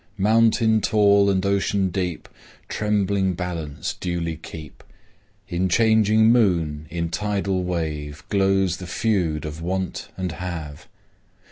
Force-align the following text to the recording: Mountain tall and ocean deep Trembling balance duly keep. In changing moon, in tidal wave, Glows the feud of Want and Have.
Mountain 0.17 0.81
tall 0.81 1.29
and 1.29 1.45
ocean 1.45 1.89
deep 1.91 2.27
Trembling 2.67 3.35
balance 3.35 3.93
duly 3.93 4.35
keep. 4.35 4.83
In 5.47 5.69
changing 5.69 6.31
moon, 6.31 6.87
in 6.89 7.09
tidal 7.09 7.63
wave, 7.63 8.23
Glows 8.29 8.77
the 8.77 8.87
feud 8.87 9.45
of 9.45 9.61
Want 9.61 10.07
and 10.17 10.31
Have. 10.31 10.87